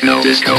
[0.00, 0.54] Techno Disco.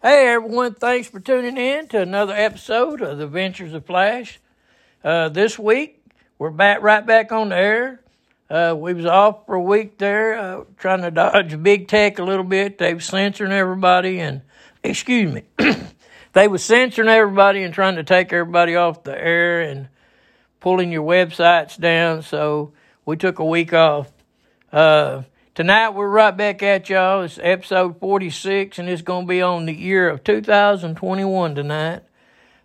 [0.00, 4.38] Hey everyone, thanks for tuning in to another episode of The Ventures of Flash.
[5.02, 6.00] Uh, this week,
[6.38, 8.00] we're back right back on the air.
[8.48, 12.22] Uh, we was off for a week there, uh, trying to dodge big tech a
[12.22, 12.78] little bit.
[12.78, 14.42] They was censoring everybody and,
[14.84, 15.42] excuse me,
[16.32, 19.88] they was censoring everybody and trying to take everybody off the air and
[20.66, 22.22] pulling your websites down.
[22.22, 22.72] So
[23.04, 24.10] we took a week off.
[24.72, 25.22] Uh,
[25.54, 27.22] tonight we're right back at y'all.
[27.22, 32.02] It's episode 46 and it's going to be on the year of 2021 tonight.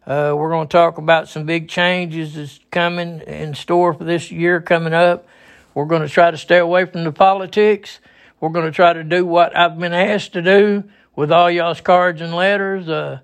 [0.04, 4.32] Uh, we're going to talk about some big changes that's coming in store for this
[4.32, 5.28] year coming up.
[5.76, 8.00] We're going to try to stay away from the politics.
[8.40, 11.82] We're going to try to do what I've been asked to do with all y'all's
[11.82, 12.90] cards and letters.
[12.90, 13.20] Uh,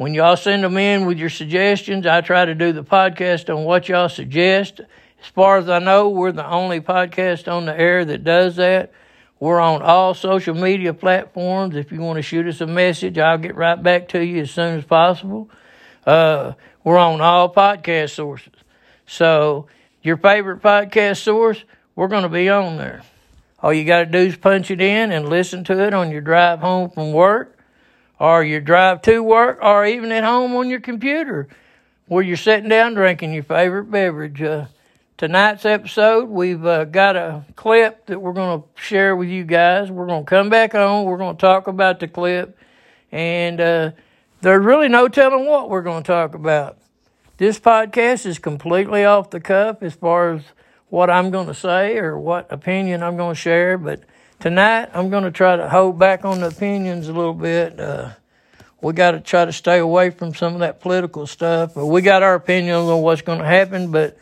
[0.00, 3.64] when y'all send them in with your suggestions, I try to do the podcast on
[3.64, 4.80] what y'all suggest.
[4.80, 8.94] As far as I know, we're the only podcast on the air that does that.
[9.40, 11.76] We're on all social media platforms.
[11.76, 14.50] If you want to shoot us a message, I'll get right back to you as
[14.50, 15.50] soon as possible.
[16.06, 18.54] Uh, we're on all podcast sources.
[19.04, 19.66] So,
[20.02, 21.62] your favorite podcast source,
[21.94, 23.02] we're going to be on there.
[23.62, 26.22] All you got to do is punch it in and listen to it on your
[26.22, 27.58] drive home from work,
[28.20, 31.48] or your drive to work, or even at home on your computer
[32.10, 34.42] where you're sitting down drinking your favorite beverage.
[34.42, 34.66] Uh,
[35.16, 39.92] tonight's episode, we've uh, got a clip that we're going to share with you guys.
[39.92, 42.58] We're going to come back on, we're going to talk about the clip,
[43.12, 43.90] and uh,
[44.40, 46.78] there's really no telling what we're going to talk about.
[47.36, 50.42] This podcast is completely off the cuff as far as
[50.88, 54.02] what I'm going to say or what opinion I'm going to share, but
[54.40, 57.78] tonight I'm going to try to hold back on the opinions a little bit.
[57.78, 58.10] Uh,
[58.80, 61.74] we got to try to stay away from some of that political stuff.
[61.74, 64.16] But we got our opinion on what's going to happen, but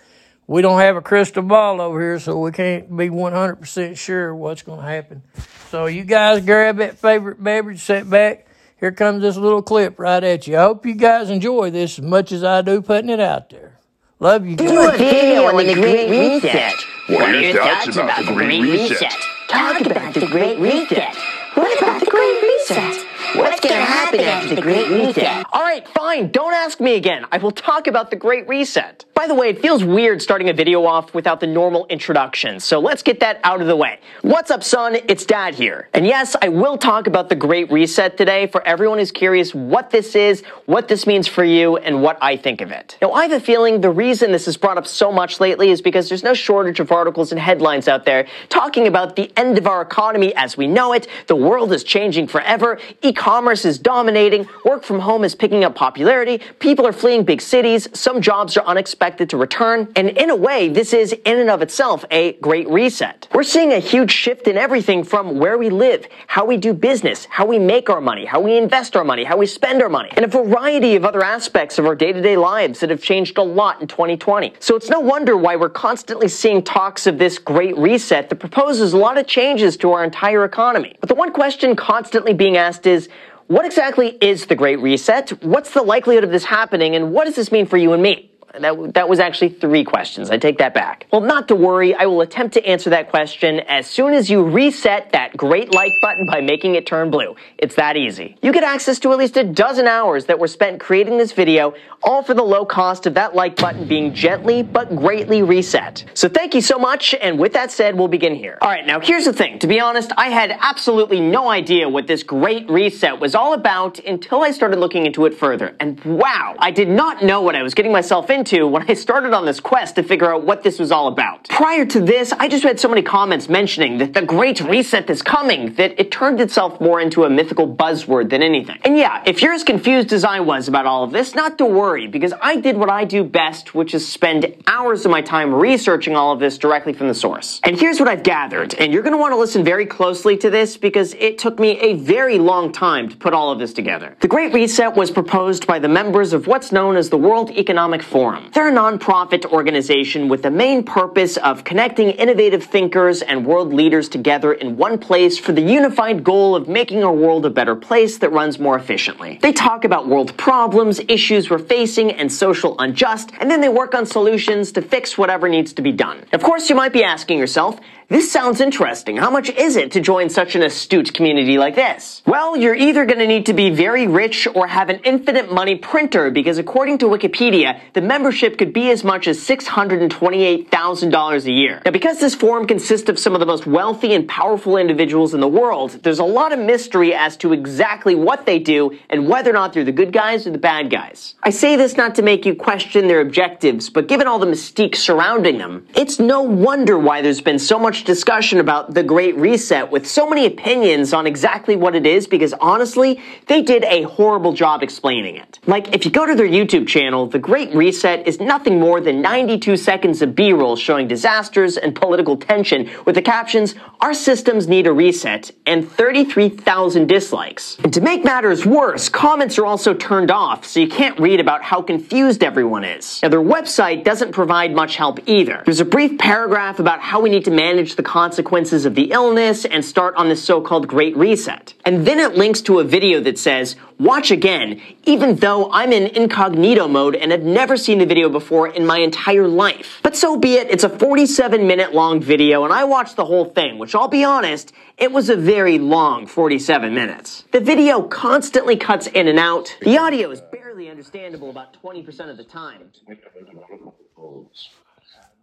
[0.46, 4.62] we don't have a crystal ball over here, so we can't be 100% sure what's
[4.62, 5.22] going to happen.
[5.70, 8.46] So you guys grab that favorite beverage, sit back.
[8.80, 10.56] Here comes this little clip right at you.
[10.56, 13.78] I hope you guys enjoy this as much as I do putting it out there.
[14.20, 14.70] Love you guys.
[14.70, 16.72] Do a video on the Great Reset.
[17.08, 19.37] What are your thoughts about the Great Reset?
[19.48, 21.16] Talk about the Great Reset.
[21.54, 23.07] What about the Great Reset?
[23.34, 25.44] What's gonna happen after the Great Reset?
[25.52, 26.30] All right, fine.
[26.30, 27.26] Don't ask me again.
[27.30, 29.04] I will talk about the Great Reset.
[29.14, 32.78] By the way, it feels weird starting a video off without the normal introduction, so
[32.78, 33.98] let's get that out of the way.
[34.22, 34.96] What's up, son?
[35.08, 35.88] It's Dad here.
[35.92, 39.90] And yes, I will talk about the Great Reset today for everyone who's curious what
[39.90, 42.96] this is, what this means for you, and what I think of it.
[43.02, 45.82] Now, I have a feeling the reason this is brought up so much lately is
[45.82, 49.66] because there's no shortage of articles and headlines out there talking about the end of
[49.66, 52.78] our economy as we know it, the world is changing forever,
[53.18, 57.88] e-commerce is dominating, work from home is picking up popularity, people are fleeing big cities,
[57.92, 61.60] some jobs are unexpected to return, and in a way, this is in and of
[61.60, 63.26] itself a great reset.
[63.34, 67.26] We're seeing a huge shift in everything from where we live, how we do business,
[67.28, 70.10] how we make our money, how we invest our money, how we spend our money,
[70.12, 73.80] and a variety of other aspects of our day-to-day lives that have changed a lot
[73.80, 74.54] in 2020.
[74.60, 78.92] So it's no wonder why we're constantly seeing talks of this great reset that proposes
[78.92, 80.94] a lot of changes to our entire economy.
[81.00, 83.07] But the one question constantly being asked is,
[83.48, 85.42] what exactly is the Great Reset?
[85.42, 86.94] What's the likelihood of this happening?
[86.94, 88.30] And what does this mean for you and me?
[88.58, 90.30] That, that was actually three questions.
[90.30, 91.06] I take that back.
[91.12, 91.94] Well, not to worry.
[91.94, 95.92] I will attempt to answer that question as soon as you reset that great like
[96.00, 97.36] button by making it turn blue.
[97.58, 98.36] It's that easy.
[98.42, 101.74] You get access to at least a dozen hours that were spent creating this video,
[102.02, 106.04] all for the low cost of that like button being gently but greatly reset.
[106.14, 107.14] So thank you so much.
[107.14, 108.58] And with that said, we'll begin here.
[108.62, 108.86] All right.
[108.86, 109.58] Now here's the thing.
[109.58, 113.98] To be honest, I had absolutely no idea what this great reset was all about
[114.00, 115.76] until I started looking into it further.
[115.78, 118.94] And wow, I did not know what I was getting myself into into when I
[118.94, 121.48] started on this quest to figure out what this was all about.
[121.48, 125.22] Prior to this, I just read so many comments mentioning that the Great Reset is
[125.22, 128.78] coming that it turned itself more into a mythical buzzword than anything.
[128.84, 131.66] And yeah, if you're as confused as I was about all of this, not to
[131.66, 135.52] worry, because I did what I do best, which is spend hours of my time
[135.52, 137.60] researching all of this directly from the source.
[137.64, 141.14] And here's what I've gathered, and you're gonna wanna listen very closely to this because
[141.14, 144.16] it took me a very long time to put all of this together.
[144.20, 148.02] The Great Reset was proposed by the members of what's known as the World Economic
[148.02, 148.27] Forum.
[148.52, 154.08] They're a nonprofit organization with the main purpose of connecting innovative thinkers and world leaders
[154.08, 158.18] together in one place for the unified goal of making our world a better place
[158.18, 159.38] that runs more efficiently.
[159.40, 163.94] They talk about world problems, issues we're facing, and social unjust, and then they work
[163.94, 166.24] on solutions to fix whatever needs to be done.
[166.32, 169.18] Of course, you might be asking yourself, this sounds interesting.
[169.18, 172.22] How much is it to join such an astute community like this?
[172.24, 175.76] Well, you're either going to need to be very rich or have an infinite money
[175.76, 181.82] printer because according to Wikipedia, the membership could be as much as $628,000 a year.
[181.84, 185.40] Now, because this forum consists of some of the most wealthy and powerful individuals in
[185.40, 189.50] the world, there's a lot of mystery as to exactly what they do and whether
[189.50, 191.34] or not they're the good guys or the bad guys.
[191.42, 194.96] I say this not to make you question their objectives, but given all the mystique
[194.96, 199.90] surrounding them, it's no wonder why there's been so much discussion about the Great Reset
[199.90, 204.52] with so many opinions on exactly what it is because honestly, they did a horrible
[204.52, 205.58] job explaining it.
[205.66, 209.22] Like, if you go to their YouTube channel, the Great Reset is nothing more than
[209.22, 214.86] 92 seconds of B-roll showing disasters and political tension with the captions, our systems need
[214.86, 217.78] a reset, and 33,000 dislikes.
[217.82, 221.62] And to make matters worse, comments are also turned off, so you can't read about
[221.62, 223.20] how confused everyone is.
[223.22, 225.62] Now, their website doesn't provide much help either.
[225.64, 229.64] There's a brief paragraph about how we need to manage the consequences of the illness
[229.64, 231.74] and start on the so-called Great Reset.
[231.84, 236.06] And then it links to a video that says, watch again, even though I'm in
[236.08, 240.00] incognito mode and have never seen the video before in my entire life.
[240.02, 243.46] But so be it, it's a 47 minute long video and I watched the whole
[243.46, 247.44] thing, which I'll be honest, it was a very long 47 minutes.
[247.52, 249.76] The video constantly cuts in and out.
[249.82, 252.90] The audio is barely understandable about 20% of the time.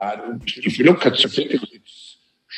[0.02, 1.14] If you look at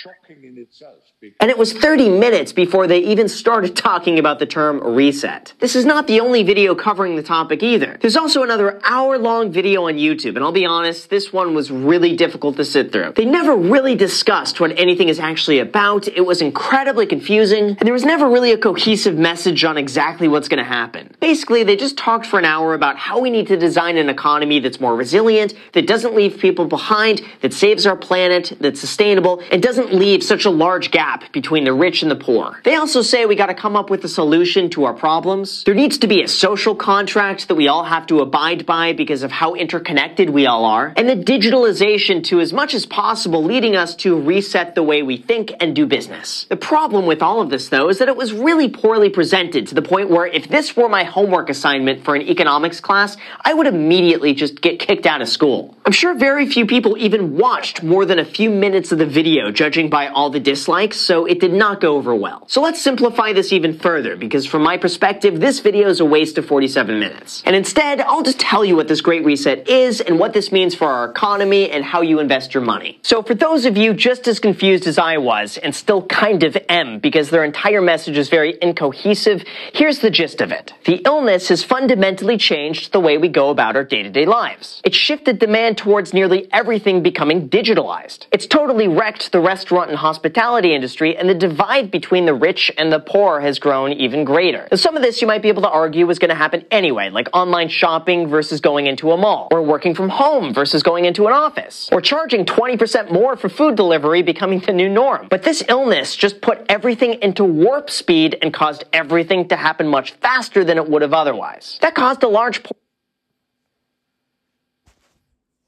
[0.06, 0.96] it's in itself.
[1.40, 5.54] And it was 30 minutes before they even started talking about the term reset.
[5.60, 7.98] This is not the only video covering the topic either.
[8.02, 11.72] There's also another hour long video on YouTube, and I'll be honest, this one was
[11.72, 13.14] really difficult to sit through.
[13.16, 17.94] They never really discussed what anything is actually about, it was incredibly confusing, and there
[17.94, 21.16] was never really a cohesive message on exactly what's gonna happen.
[21.22, 24.60] Basically, they just talked for an hour about how we need to design an economy
[24.60, 29.64] that's more resilient, that doesn't leave people behind, that saves our planet, that's sustainable, and
[29.64, 32.60] doesn't leave such a large gap between the rich and the poor.
[32.64, 35.64] They also say we gotta come up with a solution to our problems.
[35.66, 39.24] There needs to be a social contract that we all have to abide by because
[39.24, 40.94] of how interconnected we all are.
[40.96, 45.18] And the digitalization to as much as possible leading us to reset the way we
[45.18, 46.46] think and do business.
[46.50, 49.76] The problem with all of this though is that it was really poorly presented to
[49.76, 53.68] the point where if this were my homework assignment for an economics class, I would
[53.68, 55.76] immediately just get kicked out of school.
[55.86, 59.52] I'm sure very few people even watched more than a few minutes of the video
[59.52, 62.46] judging by all the dislikes, so it did not go over well.
[62.48, 66.38] So let's simplify this even further because from my perspective, this video is a waste
[66.38, 67.44] of 47 minutes.
[67.46, 70.76] And instead, I'll just tell you what this Great Reset is and what this means
[70.76, 73.00] for our economy and how you invest your money.
[73.02, 76.58] So for those of you just as confused as I was and still kind of
[76.70, 79.44] am because their entire message is very incohesive,
[79.74, 80.74] here's the gist of it.
[80.86, 84.82] The illness has fundamentally changed the way we go about our day-to-day lives.
[84.84, 88.28] It shifted demand towards nearly everything becoming digitalized.
[88.32, 92.92] It's totally wrecked the restaurant and hospitality industry and the divide between the rich and
[92.92, 94.68] the poor has grown even greater.
[94.72, 97.10] Now, some of this you might be able to argue was going to happen anyway,
[97.10, 101.28] like online shopping versus going into a mall, or working from home versus going into
[101.28, 105.28] an office, or charging 20% more for food delivery becoming the new norm.
[105.30, 110.12] But this illness just put everything into warp speed and caused everything to happen much
[110.14, 111.78] faster than it would have otherwise.
[111.82, 112.64] That caused a large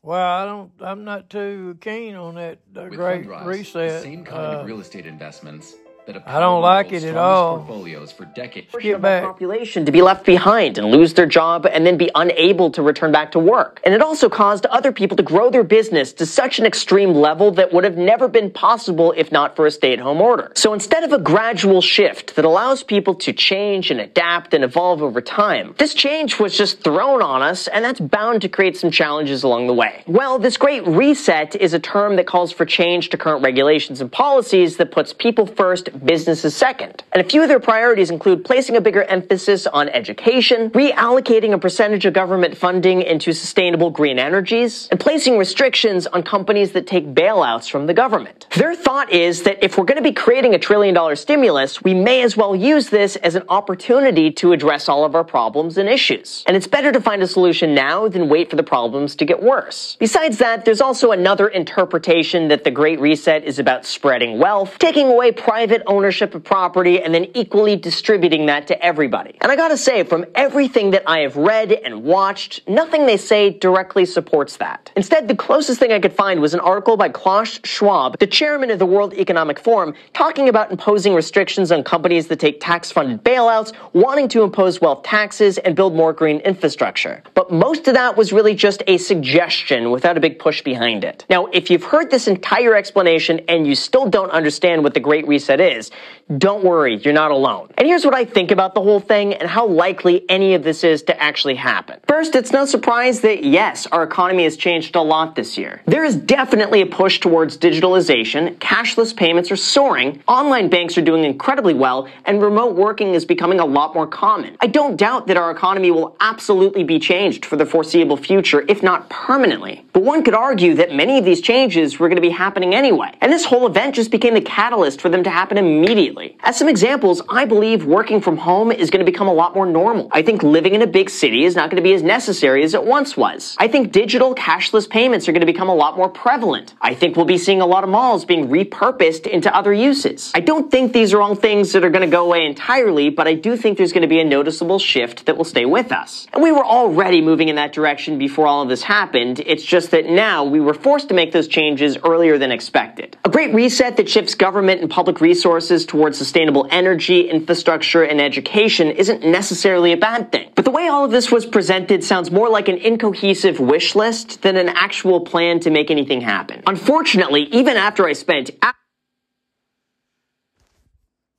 [0.10, 0.72] Well, I don't.
[0.82, 4.02] I'm not too keen on that uh, With great reset.
[4.02, 5.76] the same kind Uh, of real estate investments
[6.14, 7.58] that I don't like it at all.
[7.58, 8.68] Portfolios for decades.
[8.80, 9.24] Get back.
[9.24, 13.12] population to be left behind and lose their job and then be unable to return
[13.12, 13.80] back to work.
[13.84, 17.52] And it also caused other people to grow their business to such an extreme level
[17.52, 20.52] that would have never been possible if not for a stay-at-home order.
[20.56, 25.04] So instead of a gradual shift that allows people to change and adapt and evolve
[25.04, 28.90] over time, this change was just thrown on us and that's bound to create some
[28.90, 30.04] challenges along the way.
[30.08, 34.12] Well, this great reset is a term that calls for change to current regulations and
[34.12, 37.04] policies that puts people first, businesses second.
[37.12, 41.58] And a few of their priorities include placing a bigger emphasis on education, reallocating a
[41.58, 47.14] percentage of government funding into sustainable green energies, and placing restrictions on companies that take
[47.14, 48.48] bailouts from the government.
[48.56, 51.94] Their thought is that if we're going to be creating a trillion dollar stimulus, we
[51.94, 55.90] may as well use this as an opportunity to address all of our problems and
[55.90, 56.44] issues.
[56.48, 59.42] And it's better to find a solution now than wait for the problems to get
[59.42, 59.98] worse.
[60.00, 65.08] Besides that, there's also another interpretation that the Great Reset is about spreading wealth, taking
[65.08, 69.38] away private ownership of property, and then equally distributing that to everybody.
[69.42, 73.50] And I gotta say, from everything that I have read and watched, nothing they say
[73.50, 74.92] directly supports that.
[74.96, 78.72] Instead, the closest thing I could find was an article by Klaus Schwab, the chairman
[78.72, 83.74] of the World Economic Forum, talking about imposing restrictions on companies that take tax-funded bailouts,
[83.94, 87.24] wanting to impose wealth taxes and build more green infrastructure.
[87.34, 91.26] But most of that was really just a suggestion without a big push behind it.
[91.30, 95.28] Now, if you've heard this entire explanation and you still don't understand what the Great
[95.28, 95.92] Reset is, is,
[96.38, 97.70] don't worry, you're not alone.
[97.78, 100.84] And here's what I think about the whole thing and how likely any of this
[100.84, 102.00] is to actually happen.
[102.08, 105.82] First, it's no surprise that yes, our economy has changed a lot this year.
[105.86, 111.24] There is definitely a push towards digitalization, cashless payments are soaring, online banks are doing
[111.24, 114.58] incredibly well, and remote working is becoming a lot more common.
[114.60, 118.84] I don't doubt that our economy will absolutely be changed for the foreseeable future, if
[118.84, 119.86] not permanently.
[119.94, 123.16] But one could argue that many of these changes were going to be happening anyway,
[123.22, 126.38] and this whole event just became the catalyst for them to happen immediately.
[126.42, 129.66] As some examples, I believe working from home is going to become a lot more
[129.66, 130.10] normal.
[130.12, 132.74] I think living in a big city is not going to be as necessary as
[132.74, 133.56] it once was.
[133.60, 136.74] I think digital cashless payments are going to become a lot more prevalent.
[136.82, 140.32] I think we'll be seeing a lot of malls being repurposed into other uses.
[140.34, 143.28] I don't think these are all things that are going to go away entirely, but
[143.28, 146.28] I do think there's going to be a noticeable shift that will stay with us.
[146.34, 149.42] And we were already moving in that direction before all of this happened.
[149.46, 153.18] It's just that now we were forced to make those changes earlier than expected.
[153.26, 155.49] A great reset that shifts government and public resources
[155.86, 160.52] towards sustainable energy, infrastructure, and education isn't necessarily a bad thing.
[160.56, 164.42] But the way all of this was presented sounds more like an incohesive wish list
[164.42, 166.62] than an actual plan to make anything happen.
[166.68, 168.52] Unfortunately, even after I spent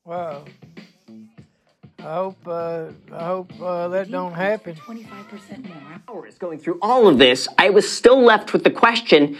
[0.04, 0.44] Wow.
[2.00, 4.74] I hope uh, I hope uh, that don't happen.
[4.74, 5.80] 25% more.
[6.08, 9.36] hours going through all of this, I was still left with the question,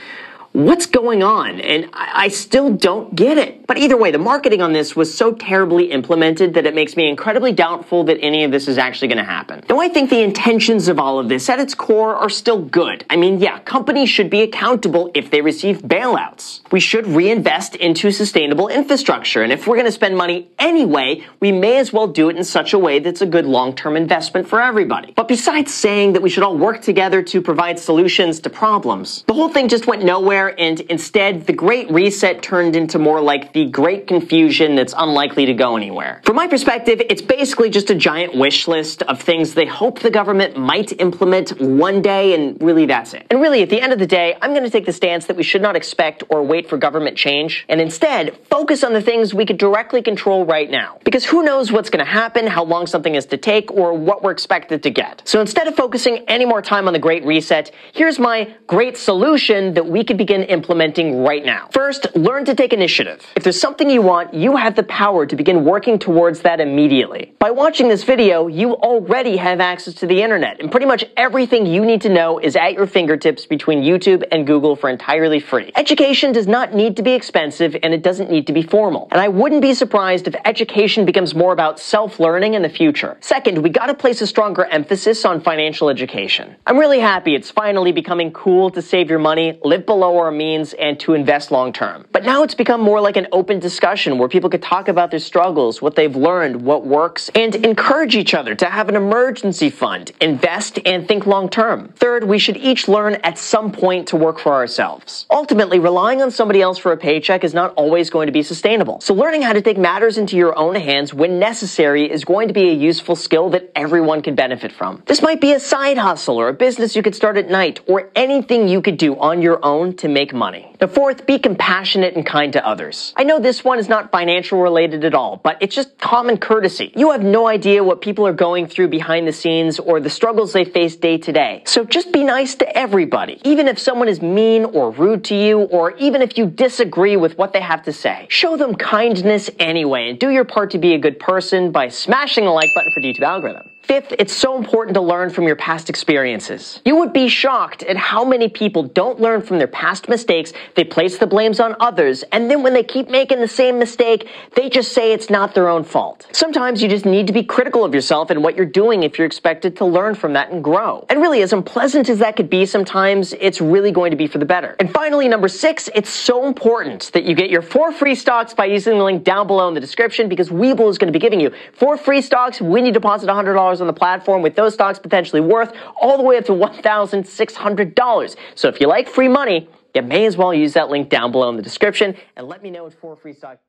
[0.53, 1.61] what's going on?
[1.61, 3.67] And I, I still don't get it.
[3.67, 7.09] But either way, the marketing on this was so terribly implemented that it makes me
[7.09, 9.63] incredibly doubtful that any of this is actually going to happen.
[9.69, 13.05] Though I think the intentions of all of this at its core are still good.
[13.09, 16.61] I mean, yeah, companies should be accountable if they receive bailouts.
[16.73, 19.43] We should reinvest into sustainable infrastructure.
[19.43, 22.45] And if we're going to spend money anyway, we may as well do it in
[22.45, 25.13] such a way that's a good long-term investment for everybody.
[25.15, 29.35] But besides saying that we should all work together to provide solutions to problems, the
[29.35, 33.67] whole thing just went nowhere and instead the Great Reset turned into more like the
[33.67, 36.21] Great Confusion that's unlikely to go anywhere.
[36.25, 40.11] From my perspective, it's basically just a giant wish list of things they hope the
[40.11, 43.27] government might implement one day and really that's it.
[43.31, 45.37] And really at the end of the day, I'm going to take the stance that
[45.37, 49.35] we should not expect or wait for government change and instead focus on the things
[49.35, 50.99] we could directly control right now.
[51.05, 54.23] Because who knows what's going to happen, how long something is to take, or what
[54.23, 55.23] we're expected to get.
[55.25, 59.75] So instead of focusing any more time on the Great Reset, here's my great solution
[59.75, 61.69] that we could begin implementing right now.
[61.73, 63.21] First, learn to take initiative.
[63.35, 67.35] If there's something you want, you have the power to begin working towards that immediately.
[67.41, 71.67] By watching this video, you already have access to the internet, and pretty much everything
[71.67, 75.73] you need to know is at your fingertips between YouTube and Google for entirely free.
[75.75, 79.09] Education does not need to be expensive, and it doesn't need to be formal.
[79.11, 83.17] And I wouldn't be surprised if education becomes more about self-learning in the future.
[83.19, 86.55] Second, we gotta place a stronger emphasis on financial education.
[86.69, 90.73] I'm really happy it's finally becoming cool to save your money, live below our means,
[90.75, 92.07] and to invest long term.
[92.13, 95.21] But now it's become more like an open discussion where people could talk about their
[95.21, 100.13] struggles, what they've learned, what works, and encourage each other to have an emergency fund,
[100.21, 101.93] invest, and think long term.
[101.97, 105.27] Third, we should each learn at some point to work for ourselves.
[105.31, 109.01] Ultimately, relying on somebody else for a paycheck is not always going to be sustainable.
[109.01, 112.55] So learning how to take matters into your own hands when necessary is going to
[112.55, 115.03] be a useful skill that everyone can benefit from.
[115.07, 118.11] This might be a side hustle or a business you could start at night or
[118.15, 120.70] anything you could do on your own to make money.
[120.81, 123.13] The fourth, be compassionate and kind to others.
[123.15, 126.91] I know this one is not financial related at all, but it's just common courtesy.
[126.97, 130.55] You have no idea what people are going through behind the scenes or the struggles
[130.55, 131.65] they face day to day.
[131.67, 135.61] So just be nice to everybody, even if someone is mean or rude to you,
[135.65, 138.25] or even if you disagree with what they have to say.
[138.31, 142.47] Show them kindness anyway, and do your part to be a good person by smashing
[142.47, 143.69] the like button for the YouTube algorithm.
[143.83, 146.81] Fifth, it's so important to learn from your past experiences.
[146.85, 150.85] You would be shocked at how many people don't learn from their past mistakes, they
[150.85, 154.69] place the blames on others, and then when they keep making the same mistake, they
[154.69, 156.27] just say it's not their own fault.
[156.33, 159.27] Sometimes you just need to be critical of yourself and what you're doing if you're
[159.27, 161.05] expected to learn from that and grow.
[161.09, 164.39] And really, as unpleasant as that could be sometimes, it's really going to be for
[164.39, 164.77] the better.
[164.79, 168.67] And finally, number six, it's so important that you get your four free stocks by
[168.67, 171.41] using the link down below in the description because Webull is going to be giving
[171.41, 175.41] you four free stocks when you deposit $100 on the platform with those stocks potentially
[175.41, 178.37] worth all the way up to $1,600.
[178.55, 181.49] So if you like free money, you may as well use that link down below
[181.49, 183.63] in the description and let me know if four free stocks.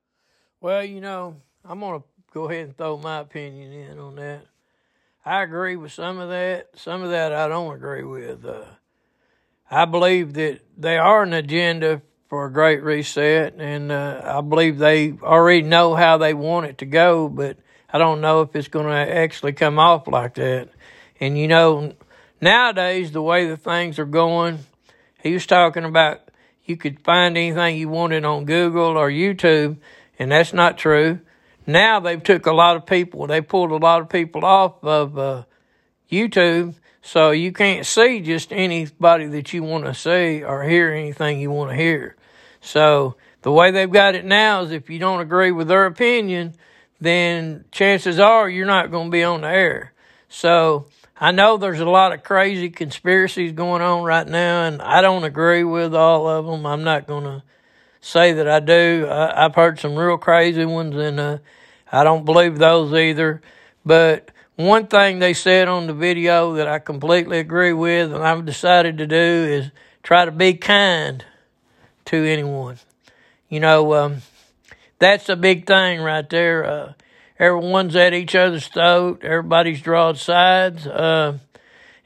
[0.60, 1.36] Well, you know,
[1.66, 4.46] I'm going to go ahead and throw my opinion in on that.
[5.26, 6.70] I agree with some of that.
[6.76, 8.44] Some of that I don't agree with.
[8.46, 8.66] Uh,
[9.70, 14.78] I believe that they are an agenda for a great reset, and uh, I believe
[14.78, 17.58] they already know how they want it to go, but
[17.92, 20.70] I don't know if it's going to actually come off like that.
[21.20, 21.94] And you know,
[22.40, 24.60] nowadays, the way the things are going,
[25.24, 26.22] he was talking about
[26.64, 29.78] you could find anything you wanted on Google or YouTube,
[30.20, 31.20] and that's not true.
[31.66, 33.28] Now they've took a lot of people.
[33.28, 35.44] They pulled a lot of people off of uh,
[36.12, 41.40] YouTube, so you can't see just anybody that you want to see or hear anything
[41.40, 42.16] you want to hear.
[42.62, 46.56] So the way they've got it now is if you don't agree with their opinion,
[47.00, 49.94] then chances are you're not going to be on the air.
[50.30, 50.86] So
[51.24, 55.24] I know there's a lot of crazy conspiracies going on right now, and I don't
[55.24, 56.66] agree with all of them.
[56.66, 57.44] I'm not going to
[58.02, 59.08] say that I do.
[59.08, 61.38] I, have heard some real crazy ones, and uh,
[61.92, 63.40] I don't believe those either.
[63.86, 68.44] But one thing they said on the video that I completely agree with, and I've
[68.44, 69.70] decided to do, is
[70.02, 71.24] try to be kind
[72.06, 72.80] to anyone.
[73.48, 74.22] You know, um,
[74.98, 76.66] that's a big thing right there.
[76.66, 76.94] Uh,
[77.42, 79.24] everyone's at each other's throat.
[79.24, 81.40] Everybody's drawing sides, uh,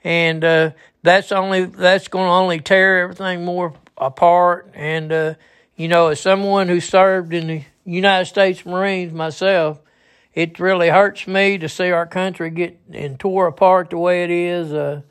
[0.03, 0.71] and uh,
[1.03, 4.71] that's only that's going to only tear everything more apart.
[4.73, 5.33] And uh,
[5.75, 9.79] you know, as someone who served in the United States Marines myself,
[10.33, 14.31] it really hurts me to see our country get and tore apart the way it
[14.31, 14.71] is.
[14.71, 15.01] Uh,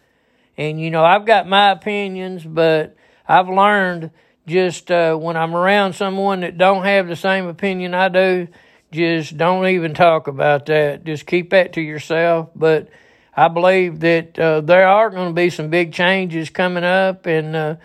[0.56, 2.96] and you know, I've got my opinions, but
[3.28, 4.10] I've learned
[4.46, 8.48] just uh, when I'm around someone that don't have the same opinion I do,
[8.94, 11.04] just don't even talk about that.
[11.04, 12.50] Just keep that to yourself.
[12.54, 12.88] But
[13.36, 17.56] I believe that uh, there are going to be some big changes coming up, and
[17.56, 17.76] uh,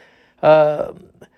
[0.44, 0.94] uh,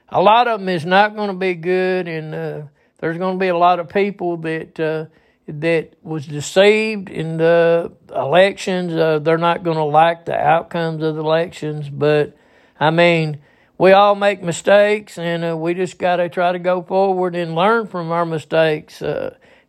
[0.10, 2.62] a lot of them is not going to be good, and uh,
[3.00, 5.06] there's going to be a lot of people that uh,
[5.48, 8.94] that was deceived in the elections.
[8.94, 12.36] Uh, they're not going to like the outcomes of the elections, but
[12.78, 13.40] I mean,
[13.78, 17.88] we all make mistakes, and we just got to try to go forward and learn
[17.88, 19.02] from our mistakes.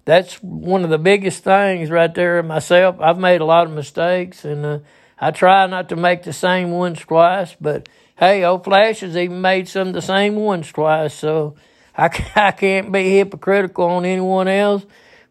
[0.04, 2.42] That's one of the biggest things right there.
[2.42, 4.78] Myself, I've made a lot of mistakes, and uh,
[5.18, 7.54] I try not to make the same ones twice.
[7.60, 11.54] But hey, old Flash has even made some of the same ones twice, so
[11.96, 14.84] I, I can't be hypocritical on anyone else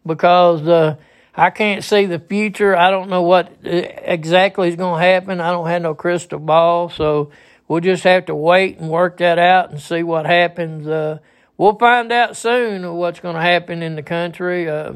[0.06, 0.96] because uh,
[1.34, 2.74] I can't see the future.
[2.74, 5.40] I don't know what uh, exactly is going to happen.
[5.40, 7.30] I don't have no crystal ball, so
[7.68, 10.86] we'll just have to wait and work that out and see what happens.
[10.86, 11.18] Uh,
[11.62, 14.68] we'll find out soon what's going to happen in the country.
[14.68, 14.94] Uh,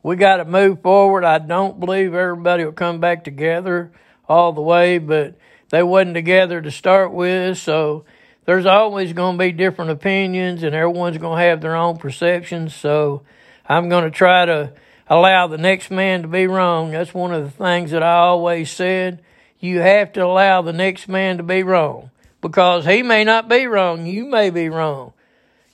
[0.00, 1.24] we got to move forward.
[1.24, 3.90] I don't believe everybody will come back together
[4.28, 5.34] all the way, but
[5.70, 8.04] they wasn't together to start with, so
[8.44, 12.72] there's always going to be different opinions, and everyone's going to have their own perceptions.
[12.72, 13.22] So
[13.68, 14.72] I'm going to try to
[15.08, 16.92] allow the next man to be wrong.
[16.92, 19.20] That's one of the things that I always said.
[19.58, 23.66] You have to allow the next man to be wrong because he may not be
[23.66, 24.06] wrong.
[24.06, 25.12] You may be wrong.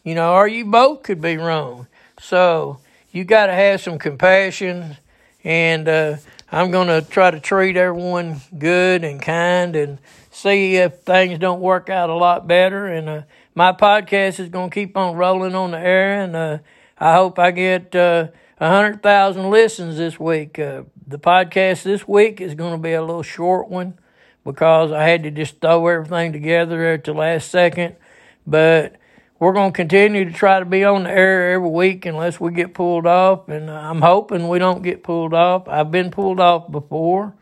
[0.07, 1.89] You know, or you both could be wrong.
[2.21, 2.79] So
[3.11, 4.97] you got to have some compassion.
[5.43, 6.17] And uh,
[6.53, 9.99] I'm going to try to treat everyone good and kind and
[10.31, 12.87] see if things don't work out a lot better.
[12.87, 13.23] And uh,
[13.57, 16.23] my podcast is going to keep on rolling on the air.
[16.23, 16.59] And uh,
[17.01, 20.57] I hope I get uh, 100,000 listens this week.
[20.57, 23.99] Uh, the podcast this week is going to be a little short one
[24.45, 27.97] because I had to just throw everything together at the last second.
[28.47, 29.01] But
[29.39, 32.53] we're going to continue to try to be on the air every week unless we
[32.53, 33.49] get pulled off.
[33.49, 35.69] And I'm hoping we don't get pulled off.
[35.69, 37.35] I've been pulled off before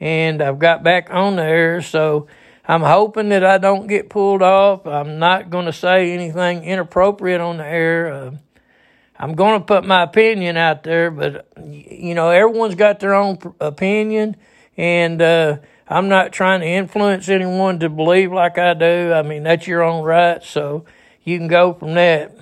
[0.00, 1.80] and I've got back on the air.
[1.80, 2.26] So
[2.66, 4.86] I'm hoping that I don't get pulled off.
[4.86, 8.12] I'm not going to say anything inappropriate on the air.
[8.12, 8.30] Uh,
[9.16, 13.38] I'm going to put my opinion out there, but you know, everyone's got their own
[13.58, 14.36] opinion,
[14.76, 15.56] and uh,
[15.88, 19.12] I'm not trying to influence anyone to believe like I do.
[19.12, 20.84] I mean, that's your own right, so
[21.28, 22.34] you can go from that.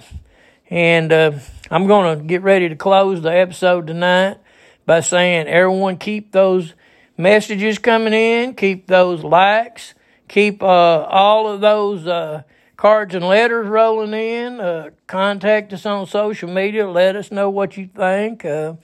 [0.70, 1.32] And uh,
[1.70, 4.38] I'm going to get ready to close the episode tonight
[4.84, 6.74] by saying, everyone, keep those
[7.16, 9.94] messages coming in, keep those likes,
[10.28, 12.42] keep uh, all of those uh,
[12.76, 14.60] cards and letters rolling in.
[14.60, 16.88] Uh, contact us on social media.
[16.88, 18.44] Let us know what you think.
[18.44, 18.74] Uh,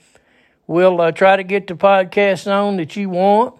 [0.67, 3.55] we'll uh, try to get the podcast on that you want.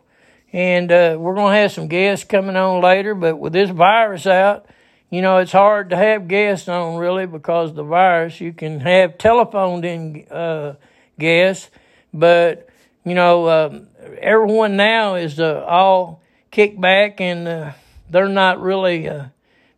[0.52, 3.16] And we're going to have some guests coming on later.
[3.16, 4.68] But with this virus out,
[5.14, 8.42] you know, it's hard to have guests on really because the virus.
[8.42, 10.76] You can have telephoned in uh,
[11.20, 11.70] guests,
[12.14, 12.68] but,
[13.06, 13.88] you know, um,
[14.20, 17.74] everyone now is uh, all kicked back and
[18.10, 19.10] they're not really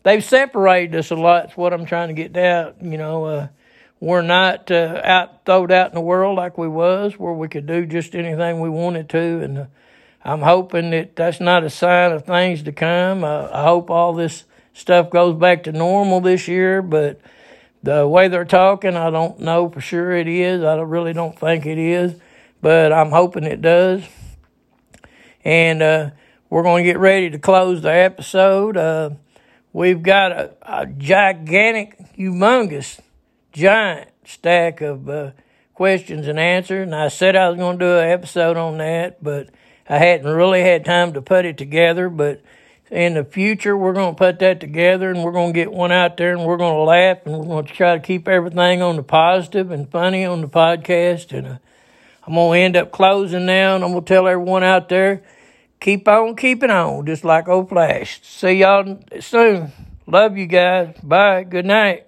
[0.06, 1.48] they've separated us a lot.
[1.48, 2.82] That's what I'm trying to get out.
[2.82, 3.48] You know, uh,
[4.00, 7.66] we're not uh, out throwed out in the world like we was, where we could
[7.66, 9.42] do just anything we wanted to.
[9.42, 9.66] And uh,
[10.24, 13.26] I'm hoping that that's not a sign of things to come.
[13.26, 14.46] Uh, I hope all this
[14.76, 17.20] stuff goes back to normal this year, but
[17.82, 20.64] the way they're talking, I don't know for sure it is.
[20.64, 22.16] I really don't think it is,
[22.62, 24.04] but I'm hoping it does.
[25.44, 26.12] And uh,
[26.52, 28.78] we're going to get ready to close the episode.
[28.78, 29.10] Uh,
[29.76, 33.02] We've got a, a gigantic, humongous,
[33.52, 35.32] giant stack of uh,
[35.74, 39.22] questions and answers, and I said I was going to do an episode on that,
[39.22, 39.50] but
[39.90, 42.08] I hadn't really had time to put it together.
[42.08, 42.42] But
[42.92, 45.92] in the future, we're going to put that together, and we're going to get one
[45.92, 48.82] out there, and we're going to laugh, and we're going to try to keep everything
[48.82, 51.36] on the positive and funny on the podcast.
[51.36, 51.58] And uh,
[52.28, 55.24] I'm going to end up closing now, and I'm going to tell everyone out there,
[55.80, 58.22] keep on keeping on, just like old Flash.
[58.24, 59.72] See y'all soon.
[60.08, 60.96] Love you guys.
[61.02, 61.44] Bye.
[61.44, 62.08] Good night.